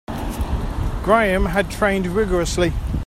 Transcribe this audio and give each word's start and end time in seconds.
Graham 1.03 1.45
had 1.45 1.69
trained 1.69 2.07
rigourously. 2.07 2.73